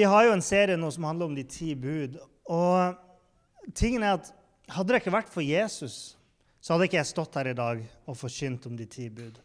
[0.00, 2.14] Vi har jo en serie nå som handler om de ti bud.
[2.48, 4.30] Og tingen er at
[4.72, 6.14] hadde det ikke vært for Jesus,
[6.56, 9.36] så hadde ikke jeg stått her i dag og forkynt om de ti bud.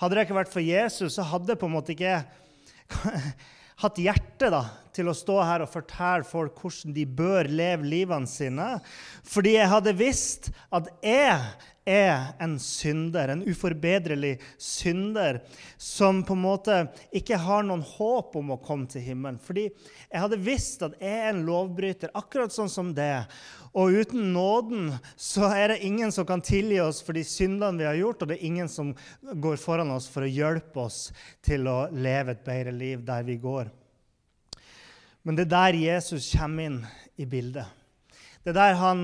[0.00, 2.22] Hadde det ikke vært for Jesus, så hadde jeg på en måte ikke
[3.82, 4.62] hatt hjerte da,
[4.96, 8.70] til å stå her og fortelle folk hvordan de bør leve livene sine.
[9.28, 11.36] Fordi jeg hadde visst at jeg
[11.88, 15.40] er en synder, en uforbedrelig synder,
[15.80, 16.76] som på en måte
[17.16, 19.40] ikke har noen håp om å komme til himmelen.
[19.40, 23.24] Fordi jeg hadde visst at jeg er en lovbryter, akkurat sånn som det.
[23.78, 27.88] Og uten nåden så er det ingen som kan tilgi oss for de syndene vi
[27.88, 31.08] har gjort, og det er ingen som går foran oss for å hjelpe oss
[31.44, 33.72] til å leve et bedre liv der vi går.
[35.26, 36.78] Men det er der Jesus kommer inn
[37.20, 37.66] i bildet.
[38.42, 39.02] Det er der han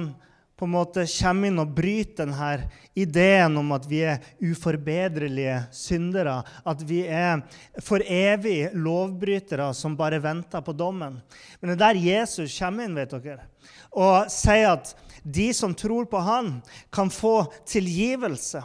[0.55, 6.37] på en måte kommer inn og bryter denne ideen om at vi er uforbedrelige syndere.
[6.63, 7.43] At vi er
[7.83, 11.19] for evig lovbrytere som bare venter på dommen.
[11.59, 13.49] Men det er der Jesus kommer inn vet dere,
[13.91, 14.95] og sier at
[15.25, 16.59] de som tror på han,
[16.93, 18.61] kan få tilgivelse.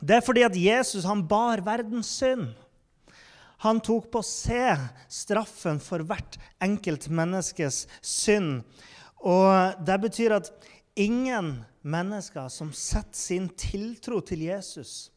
[0.00, 2.52] Det er fordi at Jesus han bar verdens synd.
[3.64, 8.62] Han tok på seg straffen for hvert enkelt menneskes synd.
[9.24, 10.50] Og Det betyr at
[10.94, 15.10] ingen mennesker som setter sin tiltro til Jesus,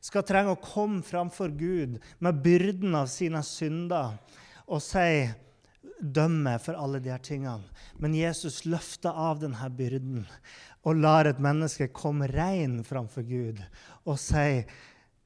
[0.00, 4.16] skal trenge å komme framfor Gud med byrden av sine synder
[4.68, 5.26] og si
[5.98, 7.66] dømme for alle de her tingene.
[7.98, 10.22] Men Jesus løfter av denne byrden
[10.86, 13.58] og lar et menneske komme rein framfor Gud
[14.04, 14.62] og si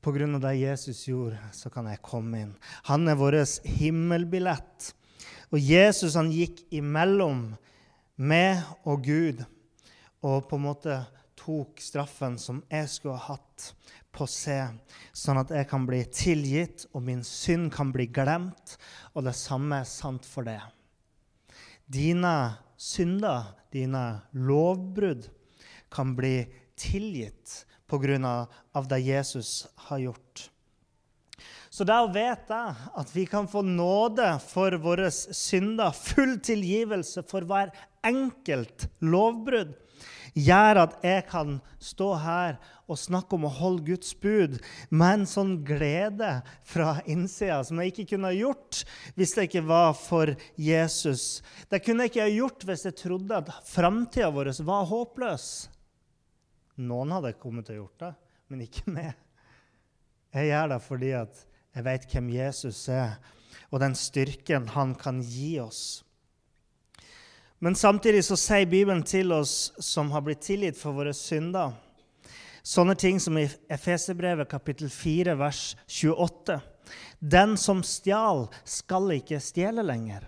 [0.03, 2.55] på grunn av det Jesus gjorde, så kan jeg komme inn.
[2.89, 3.37] Han er vår
[3.79, 4.89] himmelbillett.
[5.55, 7.53] Og Jesus han gikk imellom
[8.19, 9.45] meg og Gud
[10.23, 10.99] og på en måte
[11.39, 13.73] tok straffen som jeg skulle ha hatt,
[14.13, 14.77] på seg,
[15.17, 18.77] sånn at jeg kan bli tilgitt, og min synd kan bli glemt.
[19.17, 20.59] Og det samme er sant for det.
[21.89, 22.35] Dine
[22.77, 24.05] synder, dine
[24.37, 25.31] lovbrudd,
[25.93, 26.45] kan bli
[26.77, 28.47] tilgitt pga.
[28.89, 30.51] det Jesus har gjort.
[31.73, 32.59] Så det å vite
[33.01, 37.73] at vi kan få nåde for våre synder, full tilgivelse for hver
[38.05, 39.73] enkelt lovbrudd,
[40.39, 42.57] gjør at jeg kan stå her
[42.91, 44.59] og snakke om å holde Guds bud
[44.91, 46.31] med en sånn glede
[46.69, 48.83] fra innsida som jeg ikke kunne ha gjort
[49.17, 51.43] hvis det ikke var for Jesus.
[51.69, 55.49] Det kunne jeg ikke ha gjort hvis jeg trodde at framtida vår var håpløs.
[56.83, 58.13] Noen hadde kommet til å gjort det,
[58.49, 59.13] men ikke meg.
[60.33, 63.19] Jeg gjør det fordi jeg vet hvem Jesus er,
[63.73, 66.01] og den styrken han kan gi oss.
[67.63, 71.77] Men samtidig så sier Bibelen til oss som har blitt tilgitt for våre synder,
[72.67, 76.57] sånne ting som i Efeserbrevet kapittel 4, vers 28.
[77.23, 80.27] Den som stjal, skal ikke stjele lenger.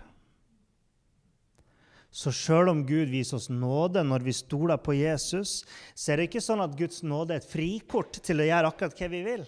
[2.15, 6.29] Så sjøl om Gud viser oss nåde når vi stoler på Jesus, så er det
[6.29, 9.43] ikke sånn at Guds nåde er et frikort til å gjøre akkurat hva vi vil.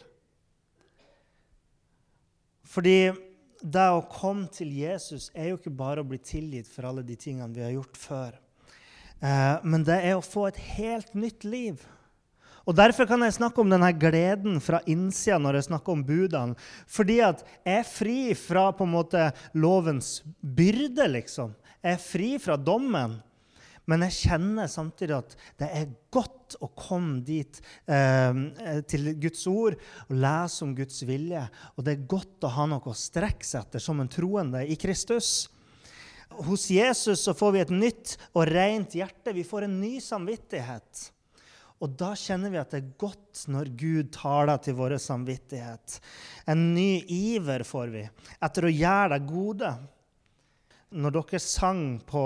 [2.68, 2.98] Fordi
[3.62, 7.18] det å komme til Jesus er jo ikke bare å bli tilgitt for alle de
[7.20, 8.40] tingene vi har gjort før.
[9.20, 11.82] Eh, men det er å få et helt nytt liv.
[12.68, 16.58] Og Derfor kan jeg snakke om denne gleden fra innsida når jeg snakker om budene.
[16.92, 21.56] Fordi at jeg er fri fra på en måte lovens byrde, liksom.
[21.80, 23.16] Jeg er fri fra dommen.
[23.88, 28.40] Men jeg kjenner samtidig at det er godt å komme dit eh,
[28.88, 29.78] til Guds ord
[30.08, 31.44] og lese om Guds vilje.
[31.76, 34.76] Og det er godt å ha noe å strekke seg etter som en troende i
[34.80, 35.48] Kristus.
[36.48, 39.36] Hos Jesus så får vi et nytt og rent hjerte.
[39.36, 41.08] Vi får en ny samvittighet.
[41.78, 46.00] Og da kjenner vi at det er godt når Gud taler til vår samvittighet.
[46.50, 48.04] En ny iver får vi
[48.44, 49.72] etter å gjøre det gode.
[50.98, 52.24] Når dere sang på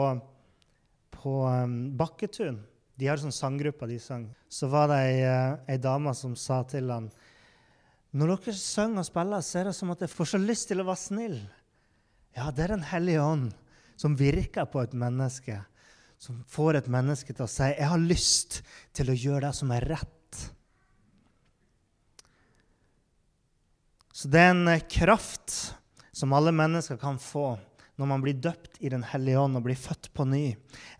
[1.21, 2.59] på um, Bakketun
[2.97, 4.27] De har sånn sanggruppe de sang.
[4.51, 7.09] Så var det ei, uh, ei dame som sa til han
[8.11, 10.83] Når dere synger og spiller, så er det som at jeg får så lyst til
[10.83, 11.37] å være snill.
[12.35, 13.51] Ja, det er Den hellige ånd
[13.99, 15.61] som virker på et menneske.
[16.21, 18.61] Som får et menneske til å si 'Jeg har lyst
[18.93, 20.49] til å gjøre det som er rett'.
[24.13, 25.75] Så det er en uh, kraft
[26.13, 27.57] som alle mennesker kan få
[28.01, 30.55] når man blir døpt i Den hellige ånd og blir født på ny.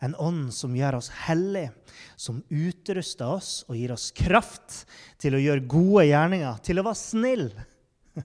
[0.05, 1.71] En ånd som gjør oss hellige,
[2.13, 4.83] som utruster oss og gir oss kraft
[5.21, 7.47] til å gjøre gode gjerninger, til å være snill.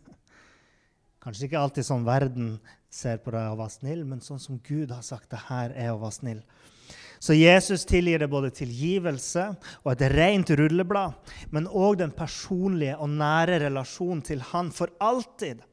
[1.24, 2.58] Kanskje ikke alltid sånn verden
[2.92, 5.94] ser på deg å være snill, men sånn som Gud har sagt det her er
[5.94, 6.44] å være snill.
[7.16, 9.46] Så Jesus tilgir det både tilgivelse
[9.80, 11.16] og et rent rulleblad,
[11.48, 15.64] men òg den personlige og nære relasjonen til Han for alltid,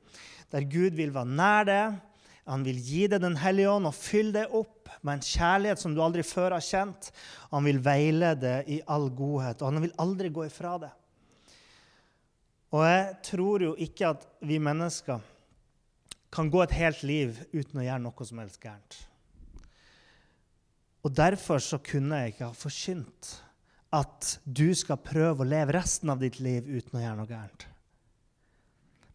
[0.55, 2.01] der Gud vil være nær deg
[2.49, 5.93] han vil gi deg Den hellige ånd og fylle deg opp med en kjærlighet som
[5.95, 7.09] du aldri før har kjent.
[7.53, 10.91] Han vil veilede i all godhet, og han vil aldri gå ifra det.
[12.73, 15.21] Og jeg tror jo ikke at vi mennesker
[16.33, 18.97] kan gå et helt liv uten å gjøre noe som helst gærent.
[21.03, 23.33] Og Derfor så kunne jeg ikke ha forkynt
[23.93, 27.67] at du skal prøve å leve resten av ditt liv uten å gjøre noe gærent.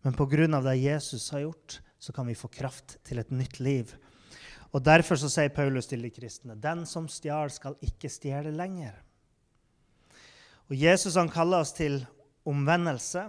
[0.07, 0.61] Men pga.
[0.63, 3.93] det Jesus har gjort, så kan vi få kraft til et nytt liv.
[4.73, 8.97] Og Derfor så sier Paulus til de kristne den som stjal, skal ikke stjele lenger.
[10.69, 12.03] Og Jesus han kaller oss til
[12.49, 13.25] omvendelse,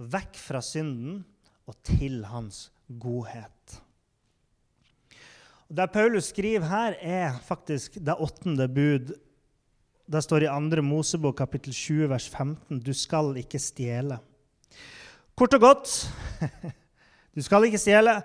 [0.00, 1.24] vekk fra synden
[1.68, 2.68] og til hans
[3.02, 3.80] godhet.
[5.70, 9.12] Og Det Paulus skriver her, er faktisk det åttende bud.
[10.10, 10.82] Det står i 2.
[10.82, 14.18] Mosebok kapittel 20 vers 15.: Du skal ikke stjele.
[15.38, 16.10] Kort og godt
[17.36, 18.16] Du skal ikke stjele.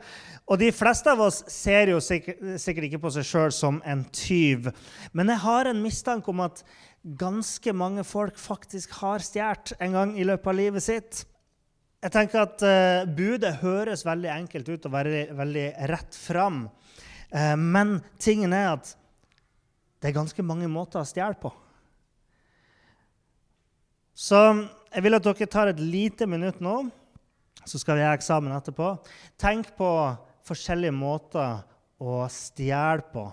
[0.45, 4.03] Og de fleste av oss ser jo sikkert, sikkert ikke på seg sjøl som en
[4.13, 4.69] tyv.
[5.13, 6.61] Men jeg har en mistanke om at
[7.05, 11.23] ganske mange folk faktisk har stjålet en gang i løpet av livet sitt.
[12.05, 16.67] Jeg tenker at uh, Budet høres veldig enkelt ut og veldig, veldig rett fram.
[17.33, 18.91] Uh, men tingen er at
[20.01, 21.49] det er ganske mange måter å stjele på.
[24.15, 24.37] Så
[24.93, 26.83] jeg vil at dere tar et lite minutt nå
[27.65, 28.91] så skal vi ha eksamen etterpå.
[29.41, 29.89] Tenk på
[30.45, 31.65] forskjellige måter
[32.01, 33.25] å stjele på.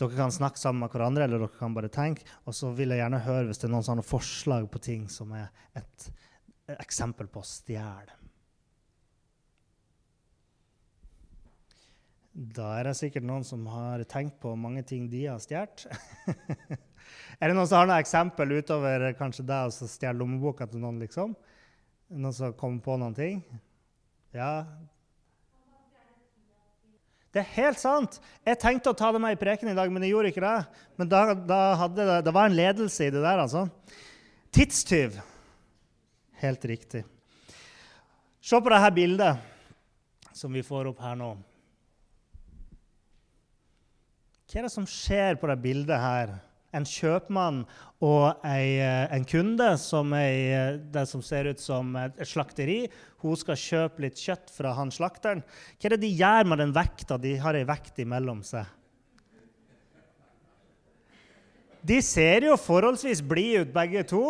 [0.00, 2.26] Dere kan snakke sammen med hverandre, eller dere kan bare tenke.
[2.48, 5.30] Og så vil jeg gjerne høre hvis det er noen sånne forslag på ting som
[5.36, 6.08] er et,
[6.80, 8.20] eksempel på å stjele.
[12.34, 15.84] Da er det sikkert noen som har tenkt på mange ting de har stjålet.
[17.38, 20.98] er det noen som har noe eksempel utover kanskje det å stjele lommeboka til noen?
[21.04, 21.36] liksom?
[22.12, 23.38] Noen som kommer på noen ting?
[24.34, 24.64] Ja?
[27.34, 28.20] Det er helt sant!
[28.46, 30.58] Jeg tenkte å ta det med i preken i dag, men jeg gjorde ikke det.
[31.00, 33.64] Men da, da hadde det, det var en ledelse i det der, altså.
[34.54, 35.16] Tidstyv.
[36.44, 37.02] Helt riktig.
[38.44, 39.50] Se på dette bildet
[40.36, 41.32] som vi får opp her nå.
[44.44, 46.36] Hva er det som skjer på det bildet her?
[46.74, 47.62] En kjøpmann
[48.04, 52.88] og ei, eh, en kunde, som ei, eh, det som ser ut som et slakteri.
[53.22, 55.44] Hun skal kjøpe litt kjøtt fra han slakteren.
[55.78, 57.20] Hva er det de gjør med den vekta?
[57.20, 58.66] De har ei vekt imellom seg.
[61.84, 64.24] De ser jo forholdsvis blide ut, begge to.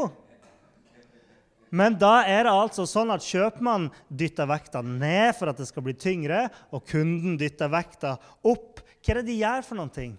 [1.74, 5.82] Men da er det altså sånn at kjøpmannen dytter vekta ned for at det skal
[5.86, 8.14] bli tyngre, og kunden dytter vekta
[8.46, 8.82] opp.
[9.02, 10.12] Hva er det de gjør for noen ting?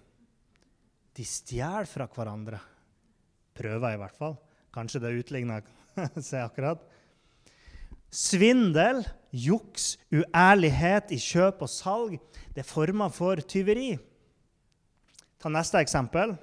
[1.16, 2.60] De stjeler fra hverandre.
[3.56, 4.36] Prøver i hvert fall.
[4.76, 5.64] Kanskje det utligner
[6.20, 6.82] seg akkurat.
[8.16, 9.02] Svindel,
[9.32, 12.18] juks, uærlighet i kjøp og salg
[12.56, 13.98] det er former for tyveri.
[15.44, 16.38] Ta neste eksempel.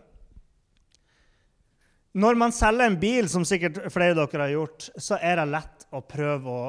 [2.13, 5.47] Når man selger en bil, som sikkert flere av dere har gjort, så er det
[5.55, 6.67] lett å prøve å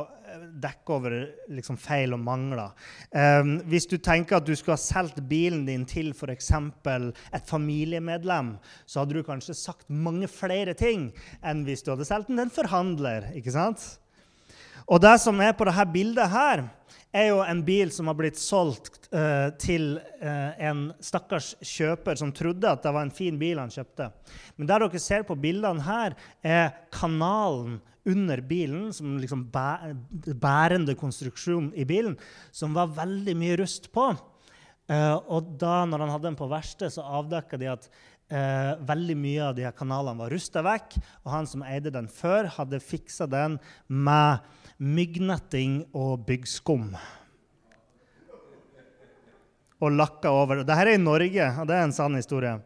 [0.63, 1.15] dekke over
[1.51, 2.73] liksom, feil og mangler.
[3.11, 6.51] Um, hvis du tenker at du skulle ha solgt bilen din til f.eks.
[6.53, 11.11] et familiemedlem, så hadde du kanskje sagt mange flere ting
[11.41, 13.31] enn hvis du hadde solgt den til en forhandler.
[13.37, 13.83] ikke sant?
[14.87, 16.65] Og det som er på dette bildet her,
[17.13, 22.33] er jo en bil som har blitt solgt uh, til uh, en stakkars kjøper som
[22.33, 24.09] trodde at det var en fin bil han kjøpte.
[24.57, 27.77] Men der dere ser på bildene her, er kanalen
[28.09, 32.17] under bilen, som liksom bærende konstruksjon i bilen,
[32.51, 34.11] som var veldig mye rust på.
[34.91, 39.15] Uh, og da når han hadde den på verksted, så avdekka de at uh, veldig
[39.15, 40.97] mye av de her kanalene var rusta vekk.
[41.23, 43.57] Og han som eide den før, hadde fiksa den
[43.87, 44.43] med
[44.83, 46.91] myggnetting og byggskum.
[49.83, 50.61] Og lakka over.
[50.63, 52.57] Dette er i Norge, og det er en sann historie.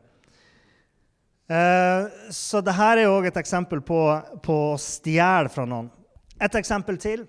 [1.47, 4.01] Eh, så dette er òg et eksempel på,
[4.43, 5.87] på å stjele fra noen.
[6.43, 7.23] Et eksempel til.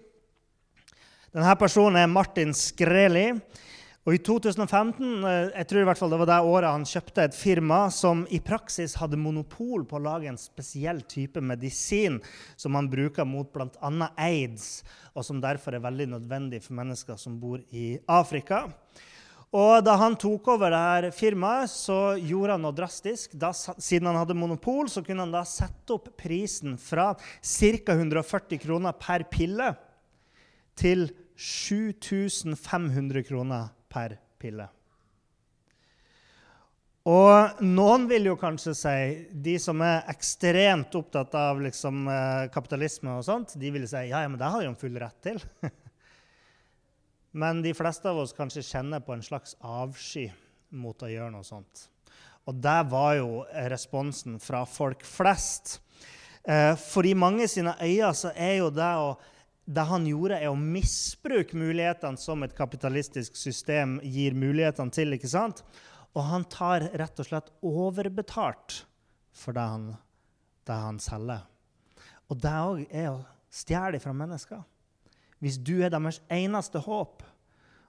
[1.31, 3.29] Denne personen er Martin Skreli.
[4.09, 7.27] Og I 2015 eh, jeg tror i hvert fall det var det året han kjøpte
[7.29, 12.17] et firma som i praksis hadde monopol på å lage en spesiell type medisin
[12.57, 14.09] som man bruker mot bl.a.
[14.17, 14.81] aids,
[15.13, 18.65] og som derfor er veldig nødvendig for mennesker som bor i Afrika.
[19.57, 23.33] Og da han tok over det her firmaet, så gjorde han noe drastisk.
[23.33, 27.95] Da, siden han hadde monopol, så kunne han da sette opp prisen fra ca.
[27.95, 29.71] 140 kroner per pille
[30.79, 34.69] til 7500 kroner per pille.
[37.09, 38.97] Og noen vil jo kanskje si,
[39.33, 44.21] de som er ekstremt opptatt av liksom, eh, kapitalisme, og sånt, de vil si ja,
[44.27, 45.41] ja, men det har de jo full rett til.
[47.33, 50.29] men de fleste av oss kanskje kjenner på en slags avsky
[50.71, 51.89] mot å gjøre noe sånt.
[52.49, 55.79] Og det var jo responsen fra folk flest.
[56.49, 59.11] Eh, for i mange sine øyne så er jo det å
[59.69, 65.13] det han gjorde, er å misbruke mulighetene som et kapitalistisk system gir mulighetene til.
[65.13, 65.61] ikke sant?
[66.17, 68.79] Og han tar rett og slett overbetalt
[69.37, 69.91] for det han,
[70.65, 71.45] det han selger.
[72.33, 73.21] Og det òg er å
[73.53, 74.65] stjele fra mennesker.
[75.43, 77.23] Hvis du er deres eneste håp,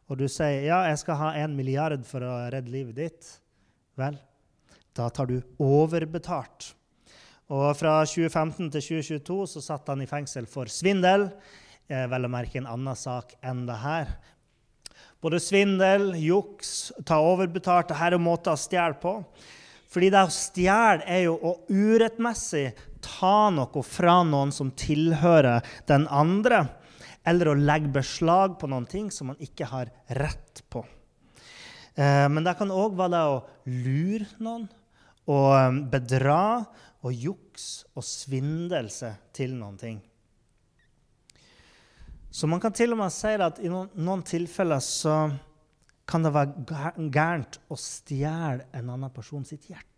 [0.10, 3.30] og du sier ja, jeg skal ha en milliard for å redde livet ditt,
[4.00, 4.18] vel,
[4.98, 6.74] da tar du overbetalt.
[7.50, 11.30] Og fra 2015 til 2022 så satt han i fengsel for svindel.
[11.90, 14.12] Eh, vel å merke en annen sak enn det her.
[15.20, 19.18] Både svindel, juks, ta overbetalt Dette er måter å stjele på.
[19.90, 22.70] Fordi det å stjele er jo å urettmessig
[23.04, 26.68] ta noe fra noen som tilhører den andre,
[27.30, 30.84] eller å legge beslag på noen ting som man ikke har rett på.
[31.96, 33.40] Eh, men det kan òg være det å
[33.86, 34.68] lure noen,
[35.30, 36.44] og eh, bedra
[37.06, 40.00] og juks og svindelse til noen ting.
[42.30, 45.22] Så man kan til og med si at i noen, noen tilfeller så
[46.10, 49.89] kan det være gærent å stjele en annen person sitt hjerte.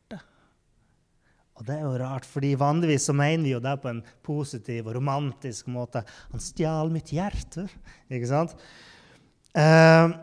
[1.60, 4.88] Og det er jo rart, fordi vanligvis så mener vi jo det på en positiv
[4.88, 6.04] og romantisk måte.
[6.32, 7.68] Han stjal mitt hjerte.
[8.10, 8.56] Ikke sant?
[9.58, 10.14] Eh,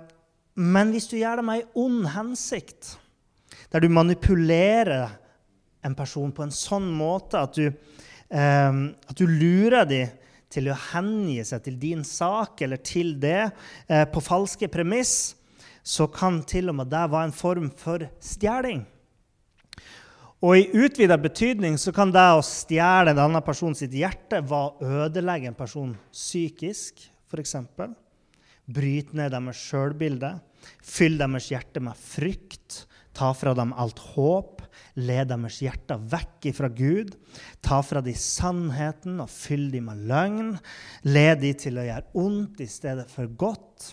[0.59, 2.97] men hvis du gjør det med ei ond hensikt,
[3.71, 5.13] der du manipulerer
[5.87, 10.17] en person på en sånn måte at du, eh, at du lurer dem
[10.51, 13.51] til å hengi seg til din sak eller til det
[13.87, 15.37] eh, på falske premiss,
[15.85, 18.83] så kan til og med det være en form for stjeling.
[20.39, 24.69] Og i utvida betydning så kan det å stjele en annen person sitt hjerte være
[24.69, 27.57] å ødelegge en person psykisk, f.eks.
[28.69, 30.37] Bryte ned deres sjølbilde,
[30.85, 32.85] fylle deres hjerte med frykt,
[33.19, 34.63] ta fra dem alt håp,
[34.99, 37.15] led deres hjerter vekk fra Gud.
[37.65, 40.53] Ta fra de sannheten og fyll dem med løgn.
[41.09, 43.93] Led dem til å gjøre ondt i stedet for godt.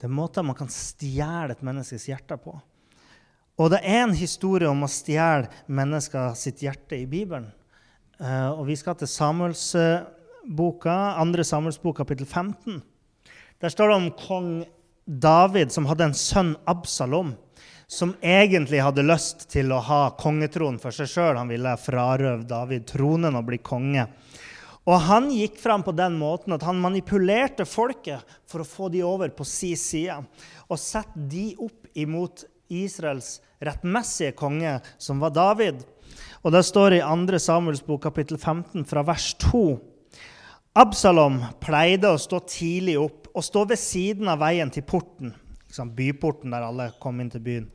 [0.00, 2.56] Det er måter man kan stjele et menneskes hjerte på.
[3.58, 7.50] Og det er en historie om å stjele mennesker sitt hjerte i Bibelen.
[8.20, 12.82] Uh, og vi skal til Samuelsboka, andre Samuelsbok, kapittel 15.
[13.60, 14.50] Der står det om kong
[15.04, 17.34] David som hadde en sønn, Absalom
[17.90, 21.40] som egentlig hadde lyst til å ha kongetronen for seg sjøl.
[21.40, 24.04] Han ville frarøve David tronen og bli konge.
[24.86, 29.02] Og han gikk fram på den måten at han manipulerte folket for å få de
[29.06, 30.20] over på si side.
[30.70, 35.82] Og sette de opp imot Israels rettmessige konge, som var David.
[36.42, 37.38] Og Det står i 2.
[37.38, 39.64] Samuels bok kapittel 15 fra vers 2.
[40.78, 45.34] Absalom pleide å stå tidlig opp og stå ved siden av veien til porten,
[45.66, 47.68] liksom byporten der alle kom inn til byen.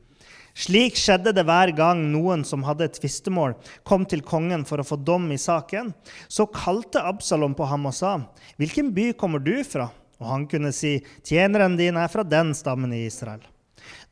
[0.56, 3.52] Slik skjedde det hver gang noen som hadde et tvistemål,
[3.84, 5.92] kom til kongen for å få dom i saken.
[6.32, 8.16] Så kalte Absalom på ham og sa,
[8.56, 12.92] 'Hvilken by kommer du fra?' Og han kunne si, 'Tjeneren din er fra den stammen
[12.92, 13.44] i Israel.'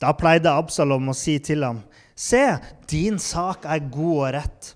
[0.04, 1.78] Da pleide Absalom å si til ham,
[2.14, 4.74] 'Se, din sak er god og rett.'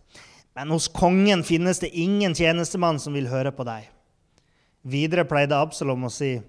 [0.56, 3.90] Men hos kongen finnes det ingen tjenestemann som vil høre på deg.
[4.82, 6.40] Videre pleide Absalom å si,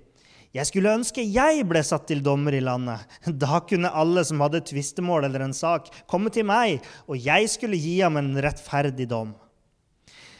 [0.55, 3.03] jeg skulle ønske jeg ble satt til dommer i landet.
[3.43, 7.77] Da kunne alle som hadde tvistemål eller en sak, komme til meg, og jeg skulle
[7.77, 9.35] gi ham en rettferdig dom.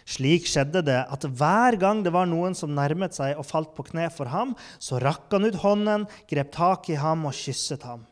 [0.10, 3.86] Slik skjedde det at hver gang det var noen som nærmet seg og falt på
[3.92, 8.09] kne for ham, så rakk han ut hånden, grep tak i ham og kysset ham.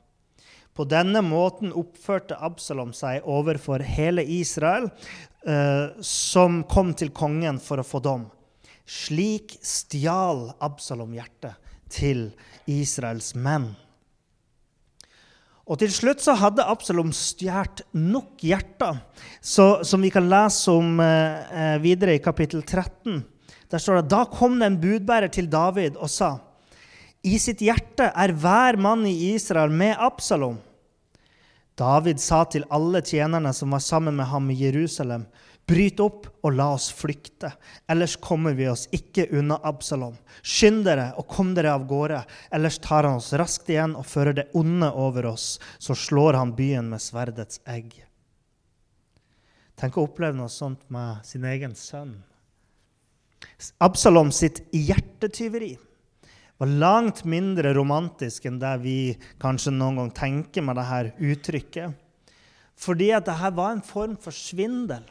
[0.77, 4.91] På denne måten oppførte Absalom seg overfor hele Israel,
[5.41, 8.27] eh, som kom til kongen for å få dom.
[8.85, 11.57] Slik stjal Absalom hjertet
[11.89, 12.29] til
[12.69, 13.71] Israels menn.
[15.67, 19.01] Og Til slutt så hadde Absalom stjålet nok hjerter,
[19.41, 23.25] som vi kan lese om eh, eh videre i kapittel 13.
[23.67, 26.37] Der står det da kom det en budbærer til David og sa:"
[27.23, 30.59] I sitt hjerte er hver mann i Israel med Absalom.
[31.77, 35.27] David sa til alle tjenerne som var sammen med ham i Jerusalem:"
[35.67, 37.49] Bryt opp og la oss flykte,
[37.91, 40.13] ellers kommer vi oss ikke unna Absalom.
[40.39, 42.21] Skynd dere og kom dere av gårde,
[42.55, 45.57] ellers tar han oss raskt igjen og fører det onde over oss.
[45.77, 47.97] Så slår han byen med sverdets egg.
[49.75, 52.15] Tenk å oppleve noe sånt med sin egen sønn.
[53.83, 55.75] Absalom sitt hjertetyveri
[56.57, 58.97] var langt mindre romantisk enn det vi
[59.41, 61.93] kanskje noen gang tenker med dette uttrykket.
[62.77, 65.05] Fordi at dette var en form for svindel.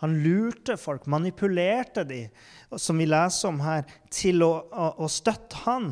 [0.00, 2.22] Han lurte folk, manipulerte de,
[2.80, 5.90] som vi leser om her, til å, å, å støtte han.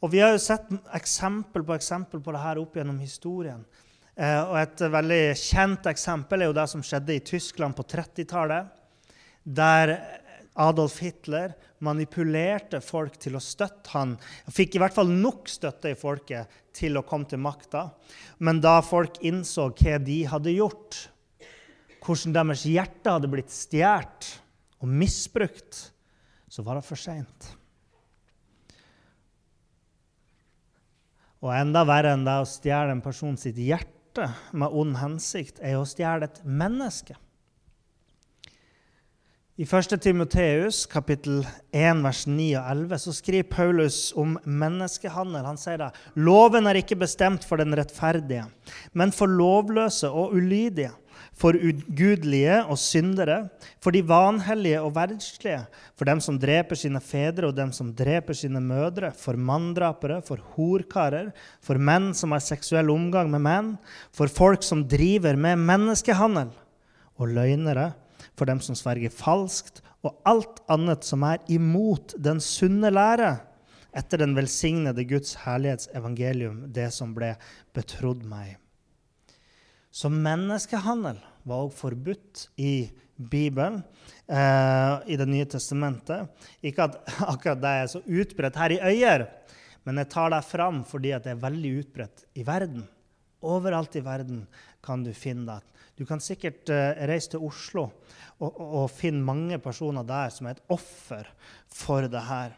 [0.00, 3.64] Og Vi har jo sett eksempel på eksempel på dette opp gjennom historien.
[4.16, 8.68] Eh, og Et veldig kjent eksempel er jo det som skjedde i Tyskland på 30-tallet.
[9.44, 9.94] Der
[10.58, 11.54] Adolf Hitler
[11.84, 14.16] manipulerte folk til å støtte han.
[14.50, 17.86] Fikk i hvert fall nok støtte i folket til å komme til makta.
[18.42, 20.98] Men da folk innså hva de hadde gjort,
[22.00, 24.28] hvordan deres hjerte hadde blitt stjålet
[24.80, 25.80] og misbrukt,
[26.50, 27.50] så var det for seint.
[31.40, 35.78] Og enda verre enn det å stjele en person sitt hjerte med ond hensikt, er
[35.78, 37.16] å stjele et menneske.
[39.60, 39.98] I 1.
[40.00, 41.42] Timoteus kapittel
[41.76, 45.44] 1, vers 9 og 11 så skriver Paulus om menneskehandel.
[45.44, 48.46] Han sier da loven er ikke bestemt for den rettferdige,
[48.96, 50.94] men for lovløse og ulydige
[51.36, 53.50] for ugudelige og syndere,
[53.84, 55.60] for de vanhellige og verdslige,
[55.92, 60.40] for dem som dreper sine fedre og dem som dreper sine mødre, for manndrapere, for
[60.56, 63.74] horkarer, for menn som har seksuell omgang med menn,
[64.08, 66.54] for folk som driver med menneskehandel,
[67.20, 67.90] og løgnere,
[68.40, 73.34] for dem som sverger falskt, og alt annet som er imot den sunne lære,
[73.92, 77.34] etter den velsignede Guds herlighetsevangelium, det som ble
[77.76, 78.56] betrodd meg.
[79.90, 82.88] Så menneskehandel var også forbudt i
[83.20, 83.82] Bibelen,
[84.30, 86.30] eh, i Det nye testamentet.
[86.62, 86.96] Ikke at
[87.34, 89.26] akkurat det er så utbredt her i Øyer,
[89.84, 92.86] men jeg tar det fram fordi det er veldig utbredt i verden.
[93.42, 94.46] Overalt i verden
[94.84, 95.79] kan du finne det.
[96.00, 97.82] Du kan sikkert eh, reise til Oslo
[98.40, 101.26] og, og, og, finne mange personer der som er et offer
[101.68, 102.54] for det her.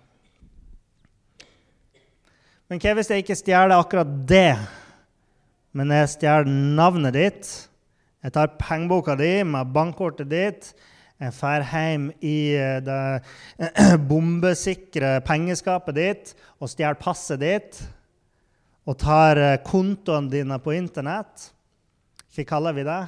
[2.70, 4.54] Men hva hvis jeg ikke stjeler akkurat det,
[5.74, 6.46] men jeg stjeler
[6.78, 7.50] navnet ditt?
[8.22, 10.68] Jeg tar pengeboka di med bankkortet ditt.
[11.18, 17.82] Jeg drar hjem i eh, det bombesikre pengeskapet ditt og stjeler passet ditt.
[18.86, 21.48] Og tar eh, kontoene dine på Internett.
[22.36, 23.00] Hva kaller vi det?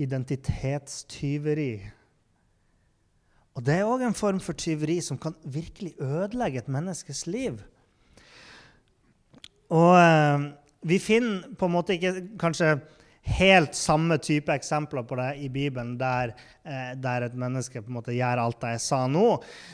[0.00, 1.72] Identitetstyveri.
[3.58, 7.58] Og det er òg en form for tyveri som kan virkelig ødelegge et menneskes liv.
[9.70, 10.46] Og eh,
[10.88, 12.78] vi finner på en måte ikke kanskje
[13.36, 16.32] helt samme type eksempler på det i Bibelen, der,
[16.64, 19.26] eh, der, et menneske på en måte gjør alt det jeg sa nå.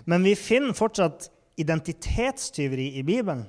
[0.05, 3.47] Men vi finner fortsatt identitetstyveri i Bibelen.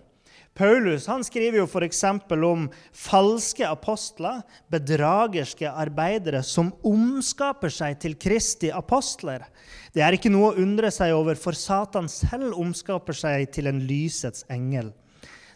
[0.58, 2.04] Paulus han skriver jo f.eks.
[2.34, 4.42] om falske apostler,
[4.74, 9.46] bedragerske arbeidere, som omskaper seg til Kristi apostler.
[9.94, 13.84] Det er ikke noe å undre seg over, for Satan selv omskaper seg til en
[13.86, 14.90] lysets engel.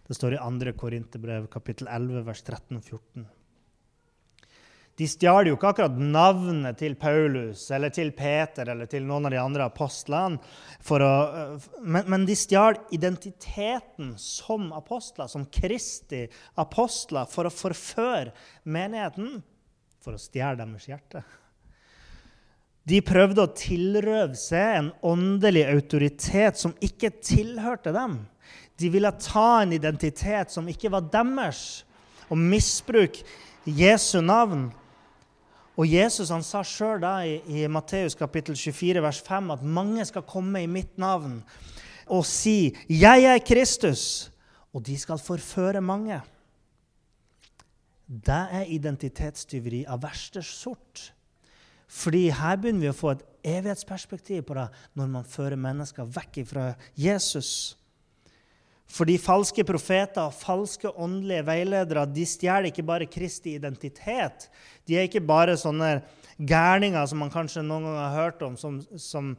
[0.06, 0.78] Det står i 2.
[0.78, 3.30] Korinterbrev kapittel 11, vers 13 og 14.
[5.02, 9.32] De stjal jo ikke akkurat navnet til Paulus eller til Peter eller til noen av
[9.34, 10.38] de andre apostlene,
[10.94, 11.14] å,
[11.82, 16.28] men, men, de stjal identiteten som apostler, som Kristi
[16.62, 18.30] apostler, for å forføre
[18.70, 19.40] menigheten,
[20.06, 21.24] for å stjele deres hjerte.
[22.86, 28.20] De prøvde å tilrøve seg en åndelig autoritet som ikke tilhørte dem.
[28.78, 31.88] De ville ta en identitet som ikke var deres,
[32.30, 33.26] og misbruke
[33.66, 34.70] Jesu navn
[35.80, 40.28] og Jesus han sa sjøl i, i Matteus kapittel 24 vers 5 at mange skal
[40.28, 41.40] komme i mitt navn
[42.12, 44.32] og si 'Jeg er Kristus',
[44.74, 46.22] og de skal forføre mange.
[48.08, 51.14] Det er identitetstyveri av verste sort.
[51.88, 56.42] Fordi her begynner vi å få et evighetsperspektiv på det når man fører mennesker vekk
[56.48, 57.78] fra Jesus.
[58.92, 64.50] Fordi falske profeter og falske åndelige veiledere de stjeler ikke bare Kristi identitet.
[64.88, 66.02] De er ikke bare sånne
[66.36, 69.32] gærninger som man kanskje noen gang har hørt om, som, som,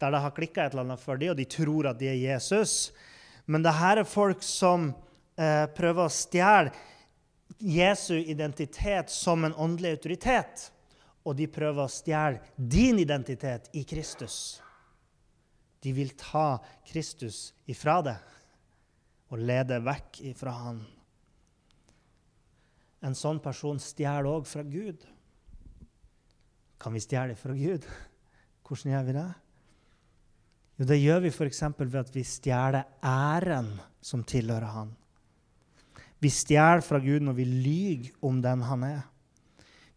[0.00, 2.20] der det har klikka et eller annet for dem, og de tror at de er
[2.22, 2.94] Jesus.
[3.44, 4.88] Men det her er folk som
[5.36, 6.72] eh, prøver å stjele
[7.60, 10.70] Jesu identitet som en åndelig autoritet.
[11.24, 14.62] Og de prøver å stjele din identitet i Kristus.
[15.84, 16.56] De vil ta
[16.88, 18.33] Kristus ifra deg
[19.32, 20.82] og lede vekk ifra Han.
[23.04, 25.02] En sånn person stjeler òg fra Gud.
[26.80, 27.84] Kan vi stjele fra Gud?
[28.64, 29.30] Hvordan gjør vi det?
[30.74, 31.62] Jo, det gjør vi f.eks.
[31.78, 34.94] ved at vi stjeler æren som tilhører Han.
[36.18, 39.02] Vi stjeler fra Gud når vi lyver om den Han er.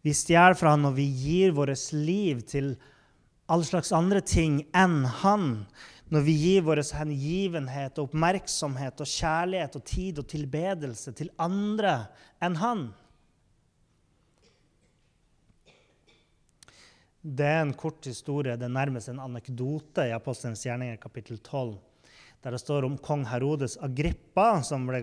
[0.04, 2.76] Vi stjeler fra Han når vi gir vårt liv til
[3.48, 5.48] alle slags andre ting enn Han.
[6.08, 11.98] Når vi gir vår hengivenhet og oppmerksomhet og kjærlighet og tid og tilbedelse til andre
[12.44, 12.86] enn Han.
[17.20, 21.74] Det er en kort historie, det er nærmest en anekdote i Apostelens gjerninger kapittel 12,
[22.44, 25.02] der det står om kong Herodes Agrippa, som ble,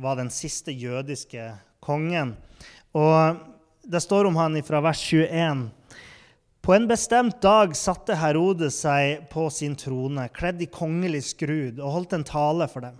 [0.00, 1.52] var den siste jødiske
[1.84, 2.34] kongen.
[2.96, 3.46] Og
[3.80, 5.70] Det står om han fra vers 21.
[6.60, 11.94] På en bestemt dag satte Herodes seg på sin trone, kledd i kongelig skrud, og
[11.94, 12.98] holdt en tale for dem.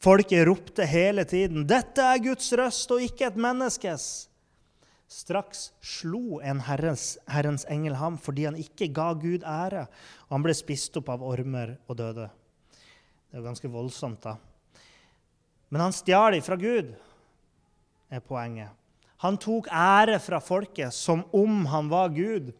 [0.00, 4.28] Folket ropte hele tiden, 'Dette er Guds røst, og ikke et menneskes.'
[5.12, 9.84] Straks slo en herrens, Herrens engel ham fordi han ikke ga Gud ære,
[10.28, 12.30] og han ble spist opp av ormer og døde.
[13.28, 14.38] Det er ganske voldsomt, da.
[15.68, 16.94] Men han stjal fra Gud,
[18.08, 18.72] er poenget.
[19.20, 22.54] Han tok ære fra folket som om han var Gud.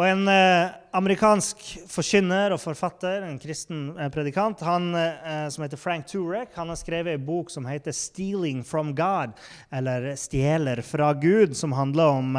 [0.00, 1.58] Og En eh, amerikansk
[1.90, 6.78] forkynner og forfatter, en kristen eh, predikant, han, eh, som heter Frank Turek, han har
[6.80, 9.36] skrevet en bok som heter 'Stealing from God',
[9.70, 12.38] eller 'Stjeler fra Gud', som handler om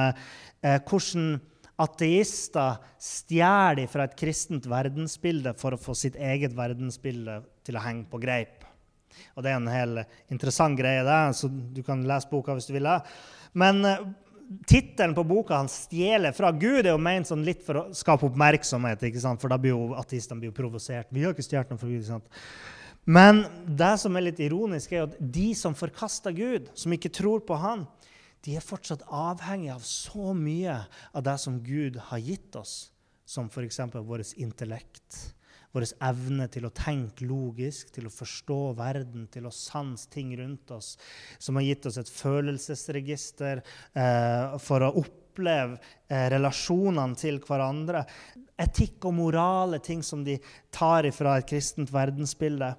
[0.61, 1.39] hvordan
[1.77, 8.09] ateister stjeler fra et kristent verdensbilde for å få sitt eget verdensbilde til å henge
[8.09, 8.65] på greip.
[9.37, 12.73] Og Det er en helt interessant greie, der, så du kan lese boka hvis du
[12.73, 12.89] vil.
[13.53, 13.85] Men
[14.67, 18.27] tittelen på boka han stjeler fra Gud, er jo ment sånn litt for å skape
[18.27, 19.03] oppmerksomhet.
[19.07, 19.41] ikke sant?
[19.41, 21.09] For da blir jo ateistene provosert.
[21.11, 22.01] Vi har ikke stjålet noe fra Gud.
[22.01, 22.43] ikke sant?
[23.05, 27.41] Men det som er litt ironisk, er at de som forkaster Gud, som ikke tror
[27.47, 27.87] på Han,
[28.45, 30.79] de er fortsatt avhengige av så mye
[31.13, 32.91] av det som Gud har gitt oss,
[33.25, 33.79] som f.eks.
[33.93, 35.33] vårt intellekt
[35.71, 40.71] vår evne til å tenke logisk, til å forstå verden, til å sanse ting rundt
[40.75, 40.93] oss,
[41.39, 48.03] som har gitt oss et følelsesregister eh, for å oppleve eh, relasjonene til hverandre.
[48.61, 50.37] Etikk og moral er ting som de
[50.73, 52.73] tar ifra et kristent verdensbilde.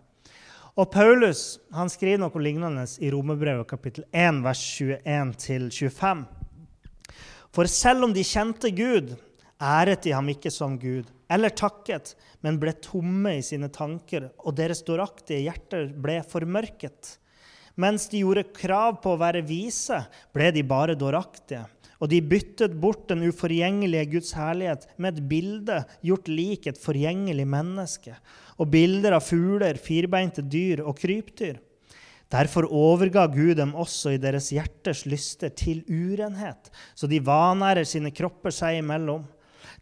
[0.72, 6.22] Og Paulus han skriver noe lignende i Romerbrevet kapittel 1, vers 21-25.
[7.52, 9.12] For selv om de kjente Gud,
[9.60, 12.14] æret de ham ikke som Gud, eller takket,
[12.44, 17.16] men ble tomme i sine tanker, og deres dåraktige hjerter ble formørket.
[17.80, 20.02] Mens de gjorde krav på å være vise,
[20.36, 21.64] ble de bare dåraktige.
[22.02, 27.46] Og de byttet bort den uforgjengelige Guds herlighet med et bilde gjort lik et forgjengelig
[27.48, 28.16] menneske,
[28.58, 31.60] og bilder av fugler, firbeinte dyr og krypdyr.
[32.32, 38.12] Derfor overga Gud dem også i deres hjerters lyster til urenhet, så de vanærer sine
[38.14, 39.26] kropper seg imellom.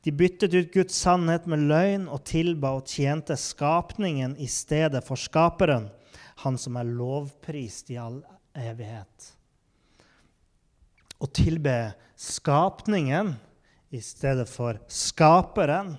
[0.02, 5.20] De byttet ut Guds sannhet med løgn og tilba og tjente skapningen i stedet for
[5.20, 5.88] skaperen,
[6.44, 8.20] han som er lovprist i all
[8.56, 9.32] evighet.
[11.20, 13.34] Å tilbe skapningen
[13.92, 15.96] i stedet for skaperen,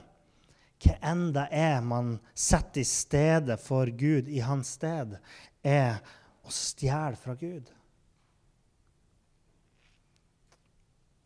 [0.82, 5.13] hva enn det er man setter i stedet for Gud, i hans sted,
[5.62, 6.00] er
[6.41, 7.70] å stjele fra Gud.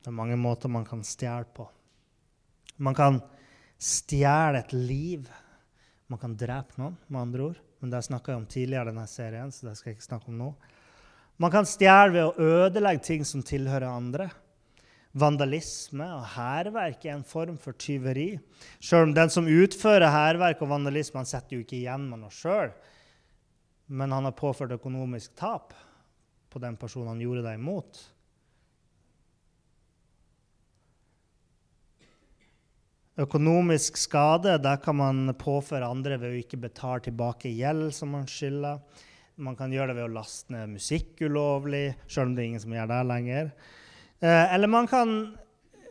[0.02, 1.70] Det er mange måter man kan stjele på.
[2.78, 3.20] Man kan
[3.80, 5.28] stjele et liv.
[6.12, 7.62] Man kan drepe noen, med andre ord.
[7.82, 10.32] Men det snakka jeg om tidligere i denne serien, så det skal jeg ikke snakke
[10.32, 10.50] om nå.
[11.42, 14.30] Man kan stjele ved å ødelegge ting som tilhører andre.
[15.16, 18.34] Vandalisme og hærverk er en form for tyveri.
[18.84, 22.34] Selv om den som utfører hærverk og vandalisme, han setter jo ikke igjen med noe
[22.36, 22.74] sjøl.
[23.96, 25.76] Men han har påført økonomisk tap
[26.52, 28.02] på den personen han gjorde det imot.
[33.16, 38.26] Økonomisk skade der kan man påføre andre ved å ikke betale tilbake gjeld som man
[38.28, 38.82] skylder.
[39.40, 42.64] Man kan gjøre det ved å laste ned musikk ulovlig, selv om det er ingen
[42.64, 43.50] som gjør det lenger.
[44.20, 45.16] Eh, eller man kan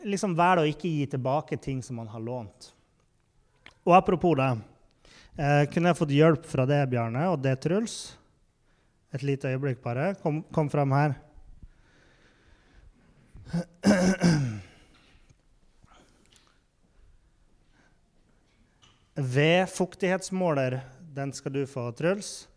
[0.05, 2.73] liksom velge å ikke gi tilbake ting som man har lånt.
[3.85, 4.53] Og apropos det.
[5.37, 8.19] Eh, kunne jeg fått hjelp fra det, Bjarne, og det, Truls?
[9.17, 10.13] Et lite øyeblikk, bare.
[10.21, 11.17] Kom, kom fram her.
[19.35, 20.81] Vedfuktighetsmåler,
[21.15, 22.49] den skal du få, Truls.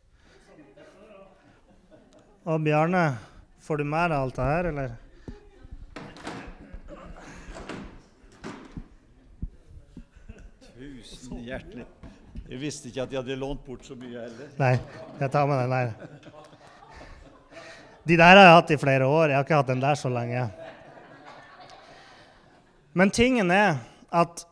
[2.45, 3.17] Og Bjarne,
[3.59, 4.93] får du med deg alt det her, eller?
[10.77, 11.87] Tusen hjertelig.
[12.47, 14.53] Jeg visste ikke at de hadde lånt bort så mye heller.
[14.61, 14.75] Nei,
[15.19, 15.89] jeg tar med den der.
[18.07, 19.33] De der har jeg hatt i flere år.
[19.33, 20.45] Jeg har ikke hatt den der så lenge.
[22.93, 23.81] Men tingen er
[24.15, 24.45] at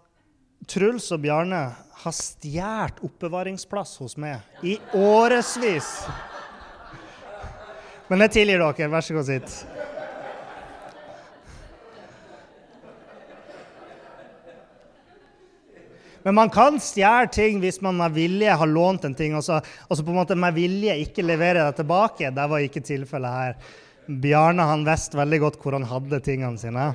[0.67, 5.89] Truls og Bjarne har stjålet oppbevaringsplass hos meg i årevis.
[8.09, 8.91] Men jeg tilgir dere.
[8.93, 9.55] Vær så god, sitt.
[16.25, 19.59] Men man kan stjele ting hvis man med vilje har lånt en ting, og så,
[19.61, 22.31] og så på en måte med vilje ikke levere det tilbake.
[22.33, 23.59] Det var ikke tilfellet her.
[24.05, 26.87] Bjarne han visste veldig godt hvor han hadde tingene sine.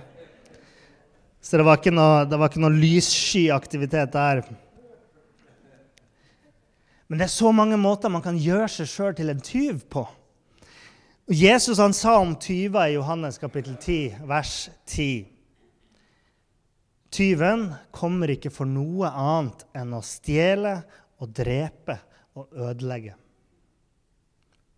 [1.42, 4.42] Så det var ikke noe, det noe lyssky aktivitet der.
[7.10, 10.04] Men det er så mange måter man kan gjøre seg sjøl til en tyv på.
[11.26, 15.26] Og Jesus han sa om tyver i Johannes kapittel 10, vers 10.
[17.10, 20.76] Tyven kommer ikke for noe annet enn å stjele
[21.18, 21.98] og drepe
[22.38, 23.18] og ødelegge.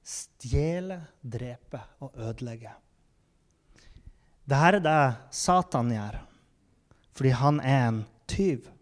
[0.01, 2.73] Stjele, drepe og ødelegge.
[4.49, 5.01] Dette er det
[5.37, 6.23] Satan gjør,
[7.13, 8.73] fordi han er en tyv.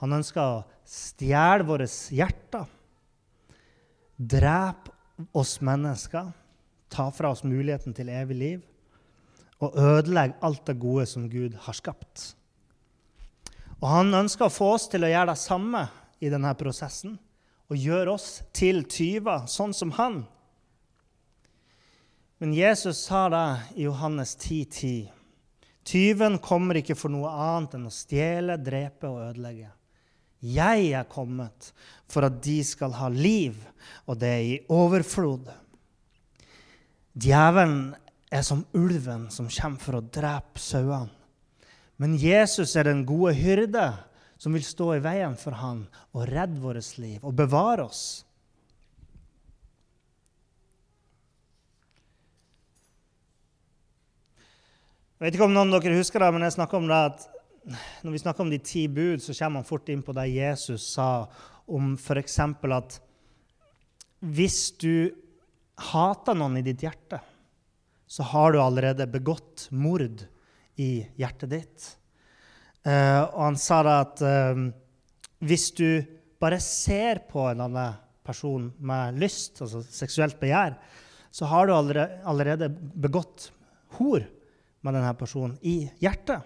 [0.00, 0.62] Han ønsker å
[0.94, 2.68] stjele våre hjerter,
[4.16, 4.92] drepe
[5.34, 6.30] oss mennesker,
[6.88, 8.62] ta fra oss muligheten til evig liv
[9.62, 12.34] og ødelegge alt det gode som Gud har skapt.
[13.80, 15.86] Og han ønsker å få oss til å gjøre det samme
[16.22, 17.16] i denne prosessen
[17.70, 20.22] og gjøre oss til tyver, sånn som han.
[22.42, 23.46] Men Jesus sa det
[23.80, 24.64] i Johannes 10,10.
[24.74, 25.14] 10.
[25.84, 29.68] Tyven kommer ikke for noe annet enn å stjele, drepe og ødelegge.
[30.44, 31.70] Jeg er kommet
[32.10, 33.56] for at de skal ha liv,
[34.04, 35.48] og det er i overflod.
[37.16, 37.94] Djevelen
[38.28, 41.12] er som ulven som kommer for å drepe sauene.
[41.96, 43.86] Men Jesus er den gode hyrde
[44.36, 48.04] som vil stå i veien for han og redde vårt liv og bevare oss.
[55.14, 57.22] Jeg vet ikke om noen av dere husker det, men jeg om det at
[57.64, 60.86] når vi snakker om de ti bud, så kommer man fort inn på det Jesus
[60.94, 61.26] sa
[61.64, 62.38] om f.eks.
[62.78, 62.98] at
[64.24, 65.12] hvis du
[65.92, 67.20] hater noen i ditt hjerte
[68.14, 70.24] så har du allerede begått mord
[70.78, 71.86] i hjertet ditt.
[72.86, 74.66] Uh, og han sa da at uh,
[75.44, 75.88] hvis du
[76.38, 80.76] bare ser på en annen person med lyst, altså seksuelt begjær,
[81.34, 83.50] så har du allerede begått
[83.98, 84.22] hor
[84.84, 86.44] med denne personen i hjertet.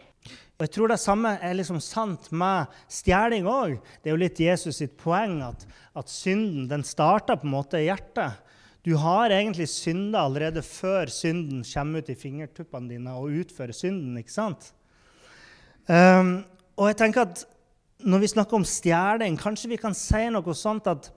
[0.58, 3.76] Og jeg tror det samme er liksom sant med stjeling òg.
[4.02, 5.62] Det er jo litt Jesus sitt poeng at,
[5.94, 8.40] at synden den starter på en måte i hjertet.
[8.82, 14.18] Du har egentlig synda allerede før synden kommer ut i fingertuppene dine og utfører synden.
[14.18, 14.72] ikke sant?
[15.86, 16.40] Um,
[16.74, 17.44] og jeg tenker at
[18.08, 21.08] når vi snakker om stjeling, kanskje vi kan si noe sånt at,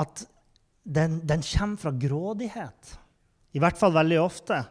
[0.00, 0.24] at
[0.82, 2.96] den, den, kommer fra grådighet.
[3.52, 4.62] I hvert fall veldig ofte.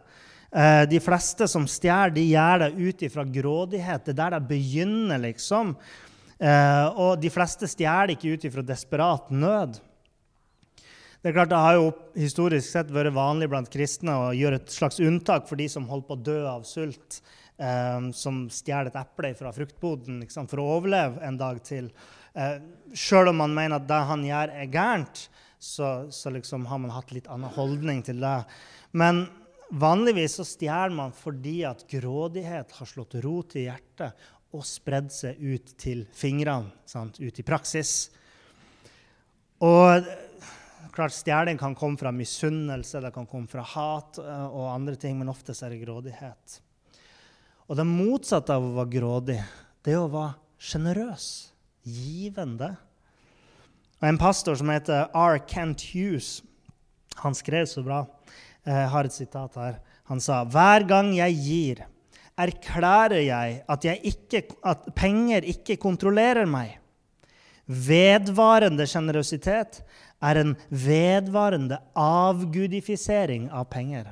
[0.52, 4.04] Uh, de fleste som stjeler, de gjør det ut ifra grådighet.
[4.06, 5.76] Det er der det begynner, liksom.
[6.42, 9.80] Uh, og de fleste stjeler ikke ut ifra desperat nød.
[11.22, 14.72] Det er klart det har jo historisk sett vært vanlig blant kristne å gjøre et
[14.74, 17.20] slags unntak for de som holder på å dø av sult,
[17.62, 21.92] eh, som stjeler et eple fra fruktboden liksom, for å overleve en dag til.
[22.34, 22.58] Eh,
[22.98, 25.28] Sjøl om man mener at det han gjør, er gærent,
[25.62, 28.40] så, så liksom har man hatt litt annen holdning til det.
[28.98, 29.28] Men
[29.72, 35.40] vanligvis så stjeler man fordi at grådighet har slått rot i hjertet og spredd seg
[35.40, 37.22] ut til fingrene, sant?
[37.24, 38.12] ut i praksis.
[39.64, 40.04] Og
[40.92, 45.16] Klart Stjeling kan komme fra misunnelse, det kan komme fra hat eh, og andre ting,
[45.20, 46.58] men oftest er det grådighet.
[47.72, 49.38] Og det motsatte av å være grådig,
[49.86, 51.28] det er å være sjenerøs,
[51.88, 52.74] givende.
[54.02, 55.40] Og En pastor som heter R.
[55.48, 56.42] Kent Hughes,
[57.24, 58.04] han skrev så bra.
[58.68, 59.80] Jeg har et sitat her.
[60.12, 61.82] Han sa hver gang jeg gir,
[62.38, 66.78] erklærer jeg at, jeg ikke, at penger ikke kontrollerer meg.
[67.66, 69.82] Vedvarende sjenerøsitet
[70.22, 74.12] er en vedvarende avgudifisering av penger.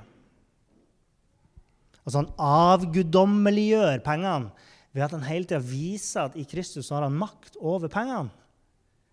[2.06, 4.50] Altså Han avguddommeliggjør pengene
[4.96, 8.32] ved at han hele tida viser at i Kristus har han makt over pengene.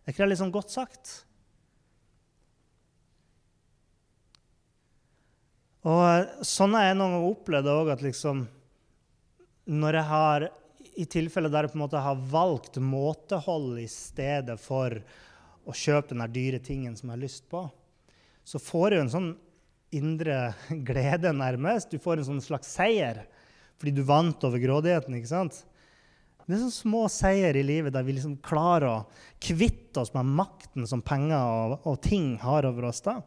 [0.06, 1.26] Er ikke det sånn godt sagt?
[5.86, 8.44] Og Sånn har jeg noen ganger opplevd òg at liksom
[9.70, 10.48] Når jeg har
[10.96, 14.94] i tilfeller der jeg på en måte har valgt måtehold i stedet for
[15.68, 17.60] å kjøpe den dyre tingen som jeg har lyst på,
[18.40, 19.26] så får du en sånn
[19.92, 20.38] indre
[20.88, 21.92] glede, nærmest.
[21.92, 23.26] Du får en sånn slags seier
[23.76, 25.18] fordi du vant over grådigheten.
[25.18, 25.58] ikke sant?
[26.46, 29.04] Det er sånne små seier i livet der vi liksom klarer å
[29.36, 33.04] kvitte oss med makten som penger og, og ting har over oss.
[33.04, 33.18] da.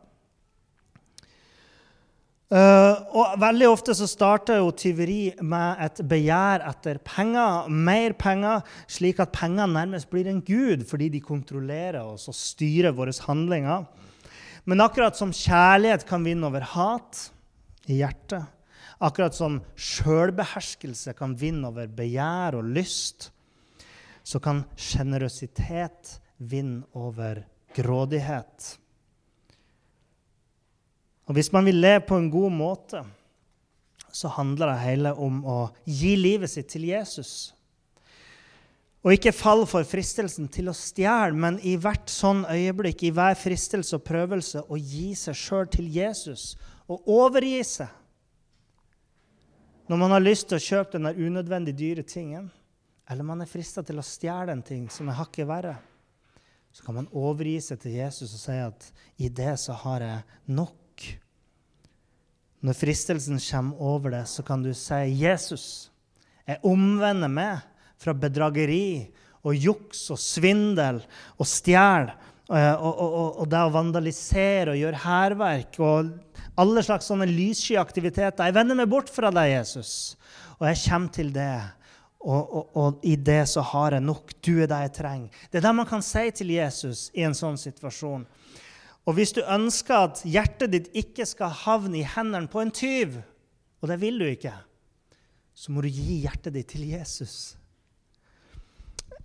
[2.50, 8.64] Eh, og veldig ofte så starter jo tyveri med et begjær etter penger, mer penger,
[8.90, 13.86] slik at pengene nærmest blir en gud fordi de kontrollerer oss og styrer våre handlinger.
[14.66, 17.28] Men akkurat som kjærlighet kan vinne over hat
[17.86, 18.50] i hjertet,
[18.98, 23.30] akkurat som sjølbeherskelse kan vinne over begjær og lyst,
[24.26, 27.44] så kan sjenerøsitet vinne over
[27.78, 28.74] grådighet.
[31.30, 33.04] Og hvis man vil leve på en god måte,
[34.10, 37.52] så handler det hele om å gi livet sitt til Jesus.
[39.06, 43.38] Og ikke fall for fristelsen til å stjele, men i hvert sånn øyeblikk, i hver
[43.40, 46.56] fristelse og prøvelse, å gi seg sjøl til Jesus
[46.90, 47.94] og overgi seg.
[49.90, 52.50] Når man har lyst til å kjøpe den der unødvendig dyre tingen,
[53.10, 55.78] eller man er frista til å stjele en ting som er hakket verre,
[56.74, 60.54] så kan man overgi seg til Jesus og si at i det så har jeg
[60.58, 60.76] nok
[62.66, 65.90] når fristelsen kommer over deg, så kan du si, 'Jesus,
[66.48, 67.62] jeg omvender meg
[68.00, 69.10] fra bedrageri
[69.46, 71.02] og juks og svindel
[71.38, 72.10] og stjel'
[72.52, 76.12] eh, og, og, og, det å vandalisere og gjøre hærverk og
[76.60, 78.50] alle slags sånne lyssky aktiviteter.
[78.50, 80.18] Jeg vender meg bort fra deg, Jesus,
[80.60, 81.54] og jeg kommer til det.
[82.20, 84.34] Og, og, i det så har jeg nok.
[84.44, 85.44] Du er det jeg trenger.
[85.48, 88.26] Det er det man kan si til Jesus i en sånn situasjon.
[89.08, 93.20] Og hvis du ønsker at hjertet ditt ikke skal havne i hendene på en tyv,
[93.80, 94.54] og det vil du ikke,
[95.56, 97.56] så må du gi hjertet ditt til Jesus.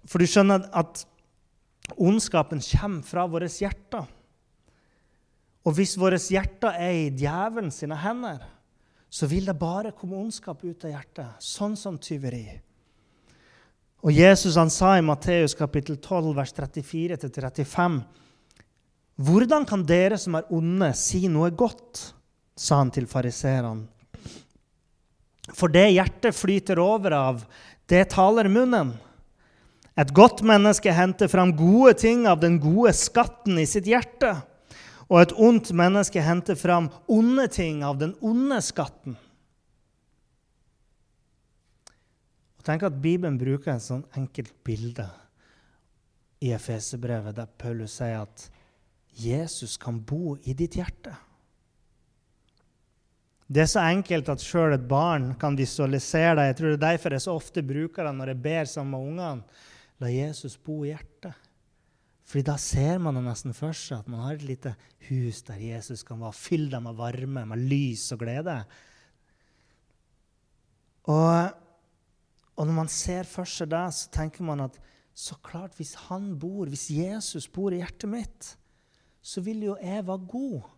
[0.08, 1.04] For du skjønner at
[2.00, 4.06] ondskapen kommer fra våre hjerter.
[5.64, 8.42] Og hvis våre hjerter er i djevelen sine hender,
[9.14, 12.48] så vil det bare komme ondskap ut av hjertet, sånn som tyveri.
[14.04, 18.02] Og Jesus han sa i Matteus kapittel 12, vers 34-35
[19.16, 22.10] hvordan kan dere som er onde, si noe godt?
[22.54, 23.88] sa han til fariseerne.
[25.52, 27.40] For det hjertet flyter over av,
[27.90, 28.94] det taler munnen.
[29.98, 34.32] Et godt menneske henter fram gode ting av den gode skatten i sitt hjerte.
[35.10, 39.18] Og et ondt menneske henter fram onde ting av den onde skatten.
[42.64, 45.04] Tenk at Bibelen bruker et sånn enkelt bilde
[46.40, 48.46] i Efesebrevet, der Paulus sier at
[49.14, 51.14] Jesus kan bo i ditt hjerte.
[53.44, 56.46] Det er så enkelt at sjøl et barn kan visualisere det.
[56.48, 59.10] Jeg tror det er derfor jeg så ofte bruker det når jeg ber sammen med
[59.12, 59.60] ungene.
[60.02, 61.36] La Jesus bo i hjertet.
[62.24, 64.72] Fordi da ser man det nesten for seg, at man har et lite
[65.10, 66.38] hus der Jesus kan være.
[66.38, 68.56] Fylle det med varme, med lys og glede.
[71.12, 71.52] Og,
[72.56, 74.80] og når man ser for seg det, så tenker man at
[75.14, 78.54] så klart, hvis han bor, hvis Jesus bor i hjertet mitt,
[79.24, 80.70] så vil jo jeg være god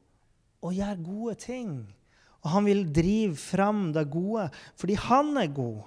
[0.63, 1.71] og gjøre gode ting.
[2.45, 4.47] Og han vil drive fram det gode
[4.79, 5.83] fordi han er god.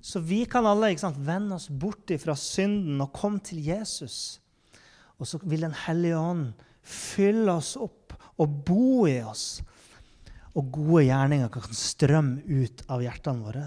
[0.00, 4.38] Så vi kan alle sant, vende oss bort fra synden og komme til Jesus.
[5.18, 6.52] Og så vil Den hellige ånd
[6.86, 9.60] fylle oss opp og bo i oss.
[10.56, 13.66] Og gode gjerninger kan strømme ut av hjertene våre.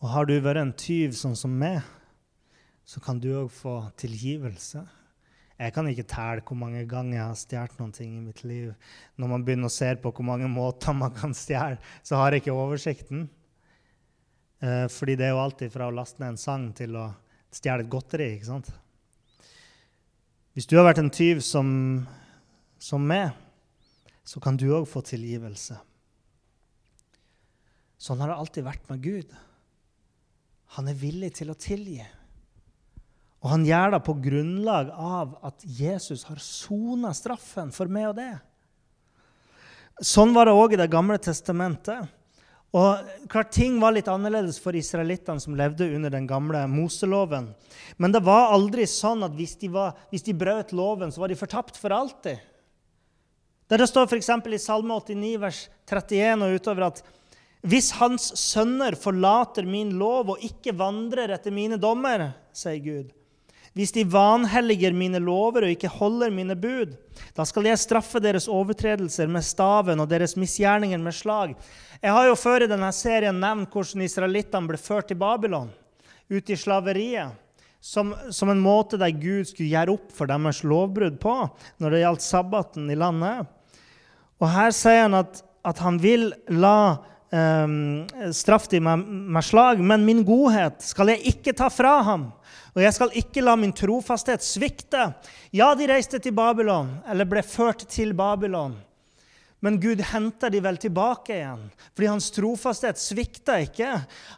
[0.00, 1.84] Og har du vært en tyv sånn som meg,
[2.90, 4.82] så kan du òg få tilgivelse.
[5.60, 8.72] Jeg kan ikke telle hvor mange ganger jeg har stjålet ting i mitt liv.
[9.20, 12.42] Når man begynner å se på hvor mange måter man kan stjele, så har jeg
[12.42, 13.28] ikke oversikten.
[14.64, 17.06] Eh, fordi det er jo alltid fra å laste ned en sang til å
[17.54, 18.32] stjele et godteri.
[18.34, 18.72] ikke sant?
[20.56, 21.68] Hvis du har vært en tyv som,
[22.80, 23.30] som meg,
[24.26, 25.78] så kan du òg få tilgivelse.
[28.00, 29.36] Sånn har det alltid vært med Gud.
[30.74, 32.02] Han er villig til å tilgi.
[33.40, 38.18] Og han gjør det på grunnlag av at Jesus har sona straffen for meg og
[38.18, 38.32] det.
[40.04, 42.08] Sånn var det òg i Det gamle testamentet.
[42.76, 47.50] Og klart Ting var litt annerledes for israelittene som levde under den gamle Moseloven.
[47.96, 51.32] Men det var aldri sånn at hvis de, var, hvis de brøt loven, så var
[51.32, 52.38] de fortapt for alltid.
[53.70, 54.30] Der det står f.eks.
[54.30, 57.02] i Salme 89, vers 31 og utover at
[57.60, 63.10] hvis hans sønner forlater min lov og ikke vandrer etter mine dommer, sier Gud,
[63.76, 66.96] hvis de vanhelliger mine lover og ikke holder mine bud,
[67.36, 71.54] da skal jeg straffe deres overtredelser med staven og deres misgjerninger med slag.
[72.02, 75.70] Jeg har jo før i denne serien nevnt hvordan israelittene ble ført til Babylon,
[76.30, 77.36] ut i slaveriet,
[77.80, 81.36] som, som, en måte der Gud skulle gjøre opp for deres lovbrudd på
[81.80, 83.46] når det gjaldt sabbaten i landet.
[84.40, 86.98] Og her sier han at, at han vil la
[87.30, 88.04] um,
[88.36, 89.06] straff dem med,
[89.36, 92.30] med slag, men min godhet skal jeg ikke ta fra ham.
[92.74, 95.10] Og jeg skal ikke la min trofasthet svikte.
[95.56, 98.76] Ja, de reiste til Babylon, eller ble ført til Babylon.
[99.60, 103.90] Men Gud henter de vel tilbake igjen, fordi hans trofasthet svikta ikke.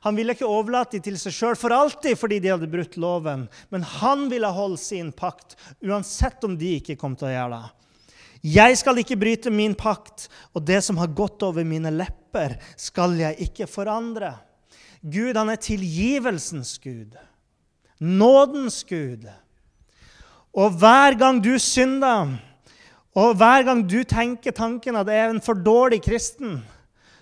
[0.02, 3.44] Han ville ikke overlate de til seg sjøl for alltid fordi de hadde brutt loven.
[3.70, 7.70] Men han ville holde sin pakt, uansett om de ikke kom til å gjøre det.
[8.42, 13.14] Jeg skal ikke bryte min pakt, og det som har gått over mine lepper, skal
[13.20, 14.34] jeg ikke forandre.
[15.02, 17.14] Gud, han er tilgivelsens Gud.
[18.02, 19.28] Nådens Gud.
[20.52, 22.34] Og hver gang du synder,
[23.14, 26.60] og hver gang du tenker tanken at jeg er en for dårlig kristen,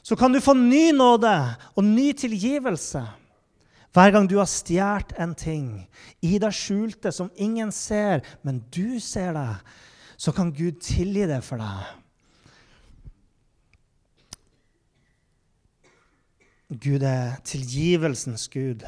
[0.02, 1.34] så kan du få ny nåde
[1.76, 3.02] og ny tilgivelse.
[3.92, 5.66] Hver gang du har stjålet en ting
[6.22, 9.56] i det skjulte som ingen ser, men du ser det,
[10.16, 11.96] så kan Gud tilgi det for deg.
[16.70, 18.84] Gud er tilgivelsens Gud,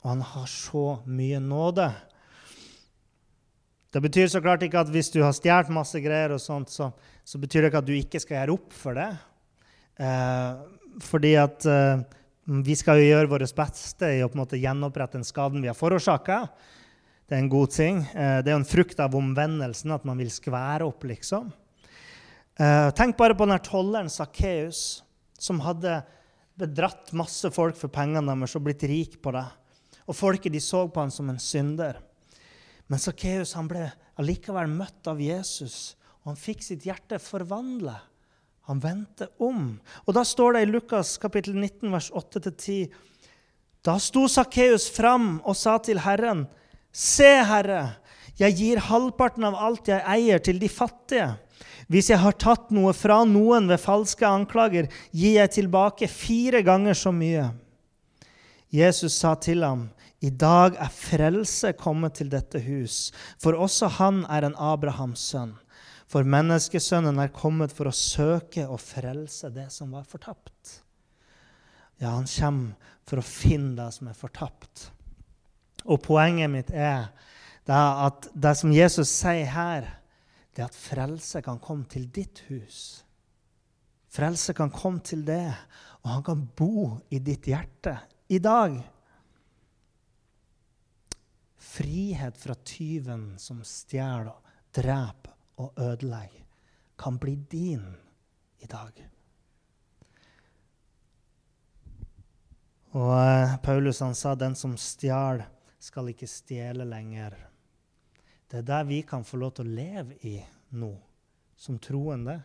[0.00, 1.90] og han har så mye nåde.
[3.90, 6.92] Det betyr så klart ikke at hvis du har stjålet masse greier, og sånt, så,
[7.26, 9.10] så, betyr det ikke at du ikke skal gjøre opp for det.
[10.00, 10.60] Eh,
[11.04, 12.04] fordi at eh,
[12.64, 15.70] vi skal jo gjøre vårt beste i å på en måte gjenopprette den skaden vi
[15.70, 16.44] har forårsaka.
[17.26, 18.00] Det er en god ting.
[18.14, 21.50] Eh, det er jo en frukt av omvendelsen at man vil skvære opp, liksom.
[22.60, 25.02] Eh, tenk bare på den her tolleren Sakkeus,
[25.40, 26.00] som hadde
[26.60, 29.46] bedratt masse folk for pengene deres og blitt rik på det.
[30.10, 32.00] Og folket de så på han som en synder.
[32.90, 33.86] Men Sakkeus ble
[34.18, 38.08] allikevel møtt av Jesus, og han fikk sitt hjerte forvandlet.
[38.66, 39.78] Han vendte om.
[40.06, 42.90] Og da står det i Lukas kapittel 19, vers 8-10.:
[43.86, 46.48] Da sto Sakkeus fram og sa til Herren:"
[46.90, 48.00] Se, Herre,
[48.34, 51.36] jeg gir halvparten av alt jeg eier, til de fattige.
[51.86, 56.98] Hvis jeg har tatt noe fra noen ved falske anklager, gir jeg tilbake fire ganger
[56.98, 57.46] så mye.
[58.70, 59.88] Jesus sa til ham,
[60.20, 63.08] I dag er frelse kommet til dette hus,
[63.40, 65.54] for også han er en Abrahams sønn.
[66.10, 70.80] For menneskesønnen er kommet for å søke og frelse det som var fortapt.
[72.02, 74.88] Ja, han kommer for å finne det som er fortapt.
[75.86, 77.12] Og poenget mitt er
[77.70, 79.86] at det som Jesus sier her,
[80.52, 83.04] det er at frelse kan komme til ditt hus.
[84.10, 85.46] Frelse kan komme til det,
[86.02, 87.94] og han kan bo i ditt hjerte
[88.28, 88.80] i dag.
[91.70, 94.34] Frihet fra tyven som stjeler,
[94.74, 96.44] dreper og ødelegger,
[96.98, 97.84] kan bli din
[98.58, 98.98] i dag.
[102.98, 105.46] Og eh, Paulus han sa den som stjeler
[105.80, 107.36] skal ikke stjele lenger.
[108.50, 110.40] Det er der vi kan få lov til å leve i
[110.74, 110.90] nå,
[111.56, 112.40] som troende.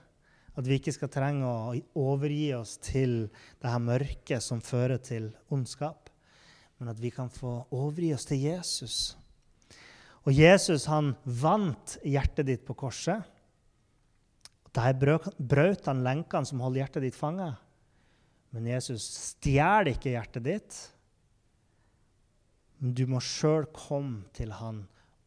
[0.56, 3.26] At vi ikke skal trenge å overgi oss til
[3.60, 6.05] det her mørket som fører til ondskap,
[6.80, 8.98] men at vi kan få overgi oss til Jesus.
[10.26, 13.22] Og Jesus han vant hjertet ditt på korset.
[14.76, 17.56] Der brøt han lenkene som holdt hjertet ditt fanget.
[18.56, 20.80] Men Jesus stjeler ikke hjertet ditt.
[22.82, 24.84] Men du må sjøl komme til han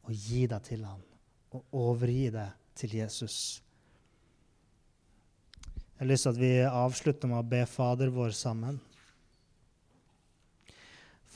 [0.09, 1.01] og gi deg til han,
[1.53, 3.37] og overgi deg til Jesus.
[5.99, 8.79] Jeg har lyst til at vi avslutter med å be Fader vår sammen.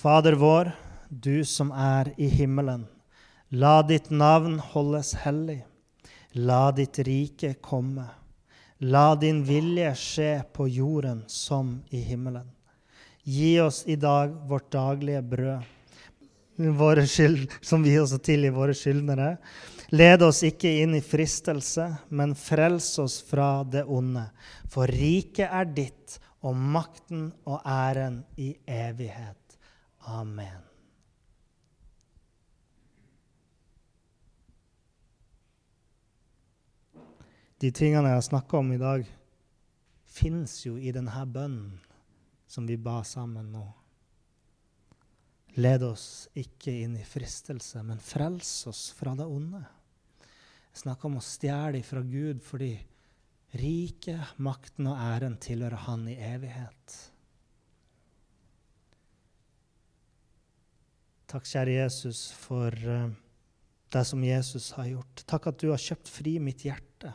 [0.03, 0.73] Fader vår,
[1.09, 2.89] du som er i himmelen.
[3.55, 5.61] La ditt navn holdes hellig.
[6.35, 8.09] La ditt rike komme.
[8.83, 12.49] La din vilje skje på jorden som i himmelen.
[13.23, 15.71] Gi oss i dag vårt daglige brød
[16.81, 19.37] våre skyld, som vi også tilgir våre skyldnere.
[19.95, 24.27] Led oss ikke inn i fristelse, men frels oss fra det onde.
[24.67, 29.42] For riket er ditt, og makten og æren i evighet.
[30.11, 30.63] Amen.
[37.63, 39.05] De tingene jeg har snakka om i dag,
[40.11, 41.77] fins jo i denne bønnen
[42.51, 43.63] som vi ba sammen nå.
[45.63, 49.63] Led oss ikke inn i fristelse, men frels oss fra det onde.
[50.73, 52.73] Jeg snakker om å stjele fra Gud fordi
[53.61, 56.97] riket, makten og æren tilhører Han i evighet.
[61.33, 63.07] Takk, kjære Jesus, for uh,
[63.89, 65.23] det som Jesus har gjort.
[65.25, 67.09] Takk at du har kjøpt fri mitt hjerte,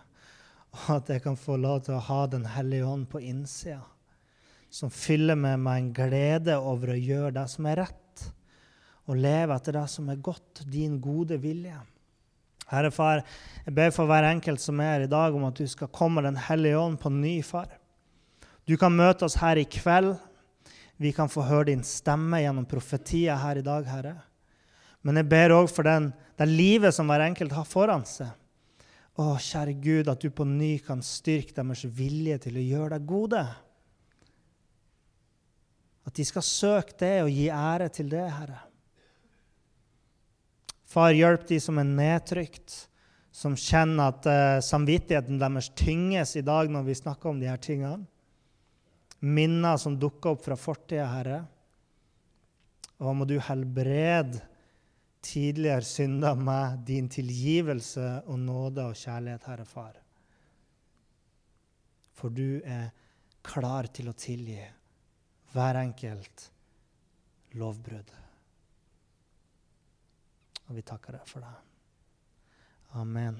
[0.74, 3.84] og at jeg kan få lov til å ha Den hellige ånd på innsida,
[4.74, 8.26] som fyller med meg en glede over å gjøre det som er rett
[9.06, 11.78] og leve etter det som er godt, din gode vilje.
[12.74, 13.22] Herre Far,
[13.68, 16.26] jeg ber for hver enkelt som er her i dag, om at du skal komme
[16.26, 17.70] Den hellige ånd på ny, far.
[18.66, 20.18] Du kan møte oss her i kveld.
[20.98, 24.16] Vi kan få høre din stemme gjennom profetier her i dag, Herre.
[25.06, 28.34] Men jeg ber òg for den, det livet som hver enkelt har foran seg.
[29.18, 33.08] Å, kjære Gud, at du på ny kan styrke deres vilje til å gjøre deg
[33.10, 33.44] gode.
[36.08, 38.60] At de skal søke det og gi ære til det, Herre.
[40.88, 42.76] Far, hjelp de som er nedtrykt,
[43.34, 47.60] som kjenner at uh, samvittigheten deres tynges i dag når vi snakker om de her
[47.62, 48.06] tingene.
[49.20, 51.40] Minner som dukker opp fra fortida, Herre.
[53.02, 54.42] Og må du helbrede
[55.22, 59.98] tidligere synder med din tilgivelse og nåde og kjærlighet, Herre Far.
[62.18, 62.90] For du er
[63.46, 64.62] klar til å tilgi
[65.54, 66.48] hver enkelt
[67.58, 68.14] lovbrudd.
[70.68, 71.56] Og vi takker deg for det.
[72.98, 73.40] Amen.